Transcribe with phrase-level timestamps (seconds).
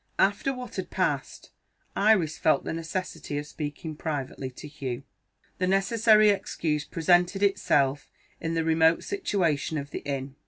[0.17, 1.51] After what had passed,
[1.95, 5.03] Iris felt the necessity of speaking privately to Hugh.
[5.59, 8.09] The necessary excuse presented itself
[8.39, 10.37] in the remote situation of the inn.